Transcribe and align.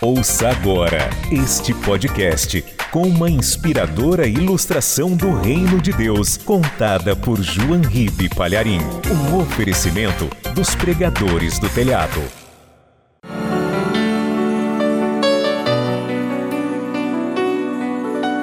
Ouça 0.00 0.50
agora 0.50 1.08
este 1.30 1.72
podcast 1.72 2.62
com 2.90 3.02
uma 3.02 3.30
inspiradora 3.30 4.26
ilustração 4.26 5.16
do 5.16 5.34
Reino 5.40 5.80
de 5.80 5.92
Deus, 5.92 6.36
contada 6.36 7.16
por 7.16 7.40
João 7.40 7.80
Ribe 7.80 8.28
Palharim. 8.28 8.80
Um 9.10 9.38
oferecimento 9.38 10.28
dos 10.54 10.74
pregadores 10.74 11.58
do 11.58 11.68
telhado. 11.68 12.20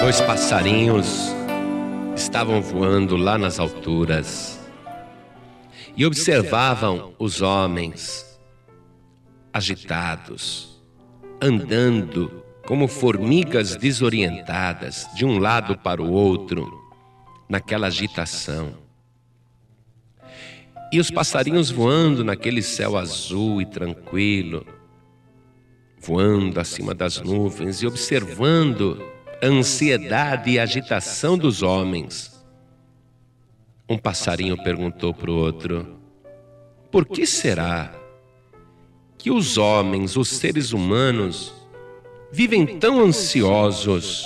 Dois 0.00 0.20
passarinhos 0.20 1.34
estavam 2.14 2.62
voando 2.62 3.16
lá 3.16 3.36
nas 3.36 3.58
alturas 3.58 4.60
e 5.96 6.06
observavam 6.06 7.14
os 7.18 7.42
homens 7.42 8.38
agitados, 9.52 10.77
andando 11.40 12.42
como 12.66 12.86
formigas 12.86 13.76
desorientadas 13.76 15.08
de 15.14 15.24
um 15.24 15.38
lado 15.38 15.78
para 15.78 16.02
o 16.02 16.12
outro, 16.12 16.70
naquela 17.48 17.86
agitação. 17.86 18.74
E 20.92 21.00
os 21.00 21.10
passarinhos 21.10 21.70
voando 21.70 22.24
naquele 22.24 22.62
céu 22.62 22.96
azul 22.96 23.62
e 23.62 23.66
tranquilo, 23.66 24.66
voando 25.98 26.60
acima 26.60 26.94
das 26.94 27.20
nuvens 27.20 27.82
e 27.82 27.86
observando 27.86 29.02
a 29.42 29.46
ansiedade 29.46 30.50
e 30.50 30.58
agitação 30.58 31.38
dos 31.38 31.62
homens. 31.62 32.44
Um 33.88 33.96
passarinho 33.96 34.62
perguntou 34.62 35.14
para 35.14 35.30
o 35.30 35.36
outro: 35.36 35.98
Por 36.90 37.06
que 37.06 37.26
será 37.26 37.97
que 39.18 39.30
os 39.30 39.58
homens, 39.58 40.16
os 40.16 40.28
seres 40.28 40.72
humanos, 40.72 41.52
vivem 42.30 42.64
tão 42.78 43.00
ansiosos, 43.00 44.24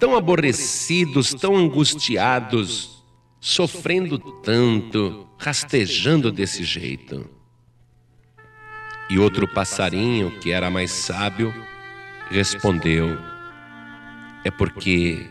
tão 0.00 0.16
aborrecidos, 0.16 1.34
tão 1.34 1.54
angustiados, 1.54 3.04
sofrendo 3.38 4.18
tanto, 4.18 5.28
rastejando 5.38 6.32
desse 6.32 6.64
jeito? 6.64 7.28
E 9.10 9.18
outro 9.18 9.46
passarinho, 9.46 10.30
que 10.40 10.50
era 10.50 10.70
mais 10.70 10.90
sábio, 10.90 11.54
respondeu: 12.30 13.18
É 14.42 14.50
porque 14.50 15.26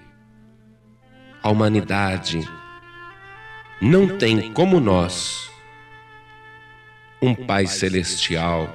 a 1.41 1.49
humanidade 1.49 2.47
não 3.81 4.17
tem 4.17 4.53
como 4.53 4.79
nós 4.79 5.51
um 7.23 7.33
Pai 7.33 7.65
Celestial 7.65 8.69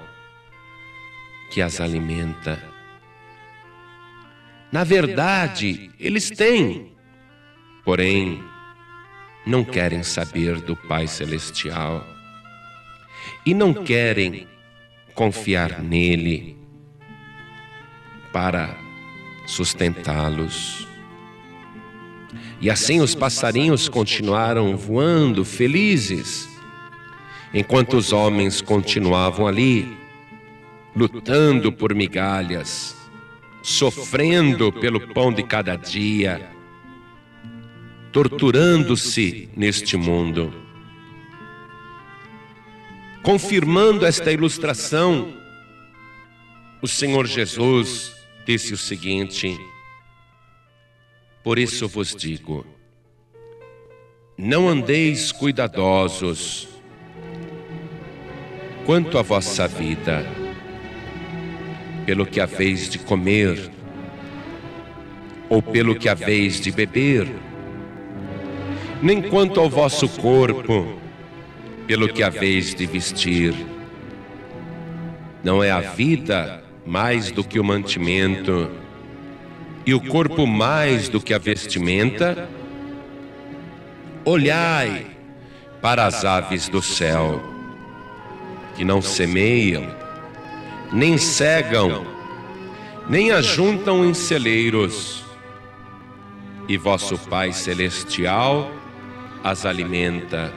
que 1.50 1.60
as 1.60 1.82
alimenta. 1.82 2.58
Na 4.72 4.84
verdade, 4.84 5.90
eles 6.00 6.30
têm, 6.30 6.92
porém, 7.84 8.42
não 9.46 9.62
querem 9.62 10.02
saber 10.02 10.62
do 10.62 10.74
Pai 10.74 11.06
Celestial 11.06 12.06
e 13.44 13.52
não 13.52 13.74
querem 13.74 14.48
confiar 15.14 15.82
nele 15.82 16.56
para 18.32 18.74
sustentá-los. 19.46 20.88
E 22.62 22.70
assim 22.70 23.00
os 23.02 23.14
passarinhos 23.14 23.90
continuaram 23.90 24.74
voando 24.74 25.44
felizes, 25.44 26.48
enquanto 27.52 27.96
os 27.96 28.12
homens 28.12 28.60
continuavam 28.60 29.46
ali, 29.46 29.96
lutando 30.94 31.72
por 31.72 31.94
migalhas, 31.94 32.96
sofrendo 33.62 34.72
pelo 34.72 35.00
pão 35.12 35.32
de 35.32 35.42
cada 35.42 35.76
dia, 35.76 36.50
torturando-se 38.12 39.48
neste 39.56 39.96
mundo. 39.96 40.52
Confirmando 43.22 44.06
esta 44.06 44.32
ilustração, 44.32 45.34
o 46.80 46.86
Senhor 46.88 47.26
Jesus 47.26 48.12
disse 48.46 48.72
o 48.72 48.78
seguinte: 48.78 49.58
por 51.48 51.58
isso 51.58 51.88
vos 51.88 52.14
digo: 52.14 52.66
não 54.36 54.68
andeis 54.68 55.32
cuidadosos 55.32 56.68
quanto 58.88 59.18
à 59.18 59.22
vossa 59.22 59.68
vida, 59.68 60.24
pelo 62.06 62.24
que 62.24 62.40
haveis 62.40 62.88
de 62.88 62.98
comer, 62.98 63.70
ou 65.46 65.60
pelo 65.60 65.94
que 65.94 66.08
haveis 66.08 66.58
de 66.58 66.72
beber, 66.72 67.28
nem 69.02 69.20
quanto 69.20 69.60
ao 69.60 69.68
vosso 69.68 70.08
corpo, 70.08 70.98
pelo 71.86 72.08
que 72.08 72.22
haveis 72.22 72.74
de 72.74 72.86
vestir. 72.86 73.54
Não 75.44 75.62
é 75.62 75.70
a 75.70 75.80
vida 75.80 76.64
mais 76.86 77.30
do 77.30 77.44
que 77.44 77.60
o 77.60 77.64
mantimento 77.64 78.70
e 79.84 79.92
o 79.92 80.00
corpo 80.00 80.46
mais 80.46 81.10
do 81.10 81.20
que 81.20 81.34
a 81.34 81.38
vestimenta? 81.38 82.48
Olhai 84.24 85.08
para 85.82 86.06
as 86.06 86.24
aves 86.24 86.70
do 86.70 86.80
céu, 86.80 87.57
que 88.78 88.84
não 88.84 89.02
semeiam, 89.02 89.92
nem 90.92 91.18
cegam, 91.18 92.06
nem 93.08 93.32
ajuntam 93.32 94.04
em 94.04 94.14
celeiros, 94.14 95.24
e 96.68 96.76
vosso 96.76 97.18
Pai 97.18 97.52
Celestial 97.52 98.70
as 99.42 99.66
alimenta. 99.66 100.54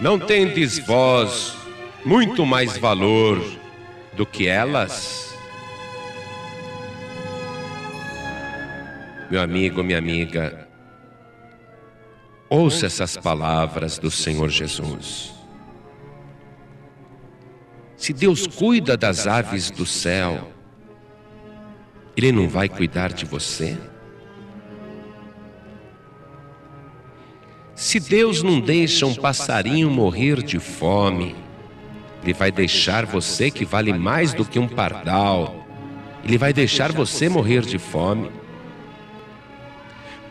Não 0.00 0.18
tendes 0.18 0.78
vós 0.78 1.54
muito 2.02 2.46
mais 2.46 2.78
valor 2.78 3.44
do 4.14 4.24
que 4.24 4.48
elas? 4.48 5.36
Meu 9.30 9.42
amigo, 9.42 9.84
minha 9.84 9.98
amiga, 9.98 10.66
ouça 12.48 12.86
essas 12.86 13.18
palavras 13.18 13.98
do 13.98 14.10
Senhor 14.10 14.48
Jesus. 14.48 15.39
Se 18.00 18.14
Deus 18.14 18.46
cuida 18.46 18.96
das 18.96 19.26
aves 19.26 19.70
do 19.70 19.84
céu, 19.84 20.50
Ele 22.16 22.32
não 22.32 22.48
vai 22.48 22.66
cuidar 22.66 23.12
de 23.12 23.26
você? 23.26 23.76
Se 27.74 28.00
Deus 28.00 28.42
não 28.42 28.58
deixa 28.58 29.04
um 29.04 29.14
passarinho 29.14 29.90
morrer 29.90 30.42
de 30.42 30.58
fome, 30.58 31.36
Ele 32.22 32.32
vai 32.32 32.50
deixar 32.50 33.04
você 33.04 33.50
que 33.50 33.66
vale 33.66 33.92
mais 33.92 34.32
do 34.32 34.46
que 34.46 34.58
um 34.58 34.66
pardal, 34.66 35.68
Ele 36.24 36.38
vai 36.38 36.54
deixar 36.54 36.92
você 36.92 37.28
morrer 37.28 37.60
de 37.60 37.78
fome. 37.78 38.30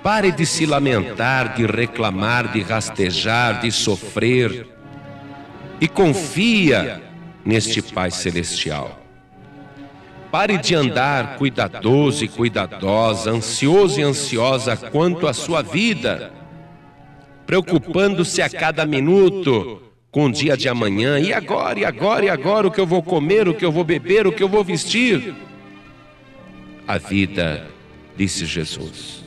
Pare 0.02 0.32
de 0.32 0.44
se 0.44 0.66
lamentar, 0.66 1.54
de 1.54 1.68
reclamar, 1.68 2.52
de 2.52 2.64
rastejar, 2.64 3.62
de 3.62 3.72
sofrer 3.72 4.66
e 5.80 5.88
confia 5.88 7.09
neste 7.50 7.82
Pai 7.82 8.12
Celestial. 8.12 8.98
Pare 10.32 10.58
de 10.58 10.76
andar 10.76 11.38
cuidadoso 11.38 12.24
e 12.24 12.28
cuidadosa, 12.28 13.32
ansioso 13.32 14.00
e 14.00 14.04
ansiosa 14.04 14.78
quanto 14.78 15.28
à 15.28 15.34
sua 15.34 15.64
vida, 15.64 16.32
preocupando-se 17.48 18.42
a 18.42 18.50
cada 18.50 18.86
minuto 18.86 19.82
com 20.12 20.26
o 20.26 20.32
dia 20.32 20.56
de 20.56 20.70
amanhã, 20.70 21.20
e 21.20 21.34
agora, 21.34 21.80
e 21.80 21.86
agora, 21.86 22.26
e 22.26 22.30
agora, 22.30 22.68
o 22.68 22.72
que 22.72 22.80
eu 22.80 22.86
vou 22.86 23.02
comer, 23.02 23.48
o 23.48 23.54
que 23.54 23.66
eu 23.66 23.72
vou 23.72 23.84
beber, 23.84 24.28
o 24.28 24.32
que 24.32 24.44
eu 24.44 24.50
vou 24.50 24.64
vestir. 24.64 25.34
A 26.88 26.98
vida, 26.98 27.68
disse 28.16 28.46
Jesus 28.46 29.20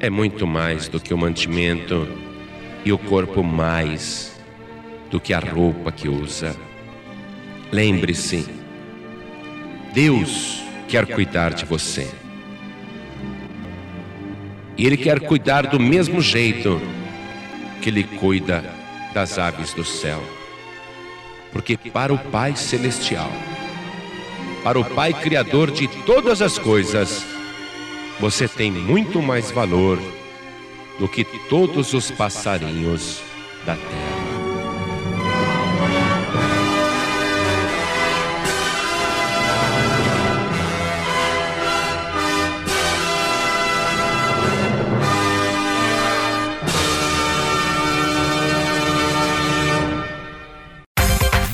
é 0.00 0.10
muito 0.10 0.46
mais 0.46 0.86
do 0.86 1.00
que 1.00 1.14
o 1.14 1.18
mantimento 1.18 2.06
e 2.84 2.92
o 2.92 2.98
corpo 2.98 3.42
mais 3.42 4.38
do 5.10 5.18
que 5.18 5.32
a 5.32 5.38
roupa 5.38 5.90
que 5.90 6.10
usa. 6.10 6.54
Lembre-se, 7.74 8.46
Deus 9.92 10.62
quer 10.86 11.04
cuidar 11.12 11.52
de 11.52 11.64
você. 11.64 12.08
E 14.78 14.86
Ele 14.86 14.96
quer 14.96 15.18
cuidar 15.18 15.66
do 15.66 15.80
mesmo 15.80 16.20
jeito 16.20 16.80
que 17.82 17.90
Ele 17.90 18.04
cuida 18.04 18.64
das 19.12 19.40
aves 19.40 19.74
do 19.74 19.84
céu. 19.84 20.22
Porque 21.50 21.76
para 21.76 22.14
o 22.14 22.18
Pai 22.18 22.54
Celestial, 22.54 23.32
para 24.62 24.78
o 24.78 24.84
Pai 24.84 25.12
Criador 25.12 25.72
de 25.72 25.88
todas 26.06 26.40
as 26.40 26.56
coisas, 26.56 27.26
você 28.20 28.46
tem 28.46 28.70
muito 28.70 29.20
mais 29.20 29.50
valor 29.50 29.98
do 31.00 31.08
que 31.08 31.24
todos 31.48 31.92
os 31.92 32.08
passarinhos 32.08 33.20
da 33.66 33.74
terra. 33.74 34.33